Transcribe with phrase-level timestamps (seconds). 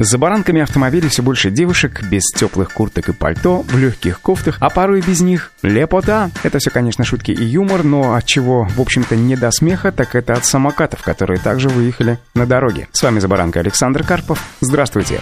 [0.00, 4.70] За баранками автомобилей все больше девушек без теплых курток и пальто, в легких кофтах, а
[4.70, 5.52] порой без них.
[5.60, 6.30] Лепота!
[6.42, 10.14] Это все, конечно, шутки и юмор, но от чего, в общем-то, не до смеха, так
[10.14, 12.88] это от самокатов, которые также выехали на дороге.
[12.92, 14.42] С вами за баранкой Александр Карпов.
[14.62, 15.20] Здравствуйте.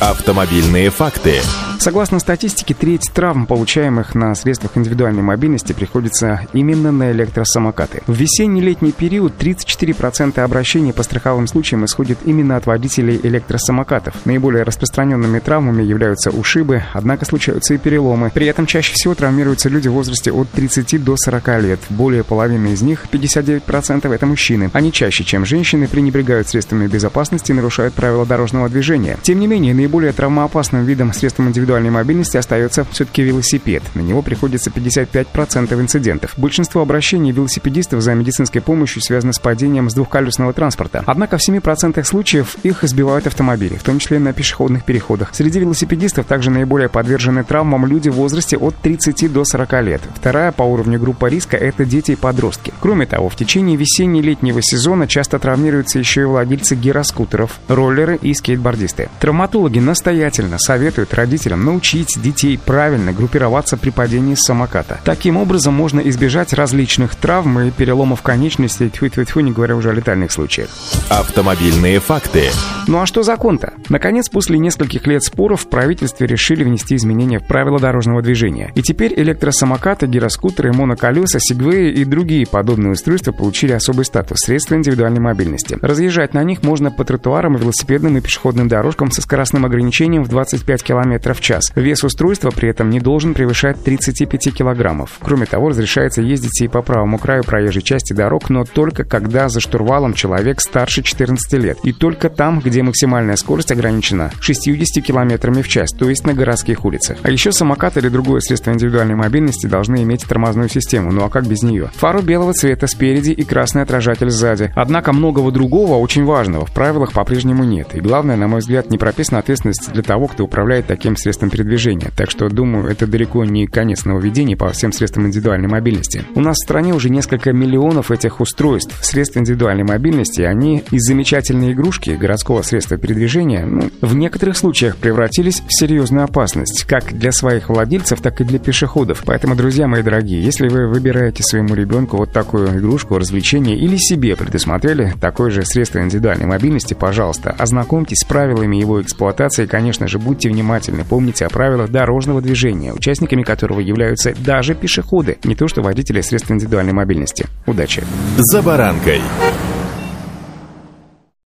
[0.00, 1.42] Автомобильные факты.
[1.78, 8.02] Согласно статистике, треть травм, получаемых на средствах индивидуальной мобильности, приходится именно на электросамокаты.
[8.06, 14.14] В весенний-летний период 34% обращений по страховым случаям исходит именно от водителей электросамокатов.
[14.24, 18.30] Наиболее распространенными травмами являются ушибы, однако случаются и переломы.
[18.34, 21.80] При этом чаще всего травмируются люди в возрасте от 30 до 40 лет.
[21.90, 24.70] Более половины из них, 59%, это мужчины.
[24.72, 29.18] Они чаще, чем женщины, пренебрегают средствами безопасности и нарушают правила дорожного движения.
[29.22, 33.82] Тем не менее, наиболее травмоопасным видом средством индивидуальной индивидуальной мобильности остается все-таки велосипед.
[33.94, 36.34] На него приходится 55% инцидентов.
[36.36, 41.02] Большинство обращений велосипедистов за медицинской помощью связано с падением с двухколесного транспорта.
[41.06, 45.30] Однако в 7% случаев их избивают автомобили, в том числе на пешеходных переходах.
[45.32, 50.02] Среди велосипедистов также наиболее подвержены травмам люди в возрасте от 30 до 40 лет.
[50.14, 52.72] Вторая по уровню группа риска– это дети и подростки.
[52.80, 59.08] Кроме того, в течение весенне-летнего сезона часто травмируются еще и владельцы гироскутеров, роллеры и скейтбордисты.
[59.18, 65.00] Травматологи настоятельно советуют родителям родителям научить детей правильно группироваться при падении с самоката.
[65.04, 70.32] Таким образом можно избежать различных травм и переломов конечностей, тьфу-тьфу-тьфу, не говоря уже о летальных
[70.32, 70.68] случаях.
[71.08, 72.50] Автомобильные факты.
[72.86, 73.72] Ну а что закон-то?
[73.88, 78.72] Наконец, после нескольких лет споров в правительстве решили внести изменения в правила дорожного движения.
[78.74, 85.20] И теперь электросамокаты, гироскутеры, моноколеса, сегвеи и другие подобные устройства получили особый статус– средства индивидуальной
[85.20, 85.78] мобильности.
[85.80, 90.82] Разъезжать на них можно по тротуарам, велосипедным и пешеходным дорожкам со скоростным ограничением в 25
[90.82, 91.70] км в час.
[91.76, 95.18] Вес устройства при этом не должен превышать 35 килограммов.
[95.22, 99.60] Кроме того, разрешается ездить и по правому краю проезжей части дорог, но только когда за
[99.60, 101.78] штурвалом человек старше 14 лет.
[101.84, 106.84] И только там, где максимальная скорость ограничена 60 километрами в час, то есть на городских
[106.84, 107.18] улицах.
[107.22, 111.12] А еще самокат или другое средство индивидуальной мобильности должны иметь тормозную систему.
[111.12, 111.90] Ну а как без нее?
[111.94, 114.72] Фару белого цвета спереди и красный отражатель сзади.
[114.74, 117.94] Однако многого другого, очень важного, в правилах по-прежнему нет.
[117.94, 121.50] И главное, на мой взгляд, не прописана ответственность для того, кто управляет таким средством средством
[121.50, 126.22] передвижения, так что, думаю, это далеко не конец нововведений по всем средствам индивидуальной мобильности.
[126.34, 131.72] У нас в стране уже несколько миллионов этих устройств, средств индивидуальной мобильности, они из замечательной
[131.72, 137.68] игрушки городского средства передвижения, ну, в некоторых случаях превратились в серьезную опасность, как для своих
[137.68, 139.22] владельцев, так и для пешеходов.
[139.26, 144.36] Поэтому, друзья мои дорогие, если вы выбираете своему ребенку вот такую игрушку, развлечение или себе
[144.36, 150.48] предусмотрели такое же средство индивидуальной мобильности, пожалуйста, ознакомьтесь с правилами его эксплуатации конечно же, будьте
[150.48, 151.04] внимательны.
[151.04, 156.20] Помните, помните о правилах дорожного движения, участниками которого являются даже пешеходы, не то что водители
[156.20, 157.46] средств индивидуальной мобильности.
[157.66, 158.04] Удачи!
[158.36, 159.20] За баранкой!